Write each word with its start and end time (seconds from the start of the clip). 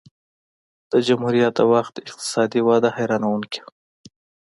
د 0.91 0.93
جمهوریت 1.07 1.53
د 1.57 1.61
وخت 1.73 1.93
اقتصادي 2.07 2.61
وده 2.69 2.89
حیرانوونکې 2.97 3.59
وه. 3.65 3.71